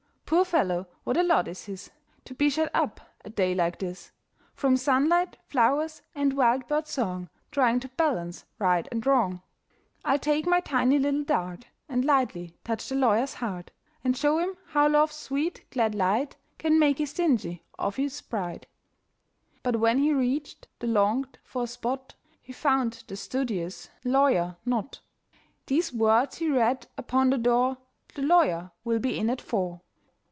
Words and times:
"Poor 0.33 0.45
fellow, 0.45 0.87
what 1.03 1.17
a 1.17 1.23
lot 1.23 1.49
is 1.49 1.65
his! 1.65 1.91
To 2.23 2.33
be 2.33 2.49
shut 2.49 2.71
up 2.73 3.01
a 3.25 3.29
day 3.29 3.53
like 3.53 3.79
this, 3.79 4.13
From 4.55 4.77
sunlight, 4.77 5.35
flowers, 5.45 6.03
and 6.15 6.31
wild 6.37 6.67
bird's 6.69 6.91
song, 6.91 7.27
Trying 7.51 7.81
to 7.81 7.89
balance 7.89 8.45
right 8.57 8.87
and 8.93 9.05
wrong. 9.05 9.41
"I'll 10.05 10.17
take 10.17 10.47
my 10.47 10.61
tiny 10.61 10.99
little 10.99 11.25
dart, 11.25 11.67
And 11.89 12.05
lightly 12.05 12.55
touch 12.63 12.87
the 12.87 12.95
lawyer's 12.95 13.33
heart, 13.35 13.71
And 14.05 14.15
show 14.15 14.37
him 14.39 14.55
how 14.67 14.87
love's 14.87 15.15
sweet, 15.17 15.65
glad 15.69 15.93
light 15.93 16.37
Can 16.57 16.79
make 16.79 16.99
his 16.99 17.11
dingy 17.11 17.65
office 17.77 18.21
bright." 18.21 18.67
But 19.63 19.81
when 19.81 19.97
he 19.97 20.13
reached 20.13 20.69
the 20.79 20.87
longed 20.87 21.39
for 21.43 21.67
spot, 21.67 22.15
He 22.41 22.53
found 22.53 23.03
the 23.07 23.17
studious 23.17 23.89
lawyer 24.05 24.55
not. 24.65 25.01
These 25.65 25.91
words 25.91 26.37
he 26.37 26.49
read 26.49 26.87
upon 26.97 27.31
the 27.31 27.37
door, 27.37 27.79
"The 28.15 28.21
lawyer 28.21 28.71
will 28.85 28.99
be 28.99 29.19
in 29.19 29.29
at 29.29 29.41
four." 29.41 29.81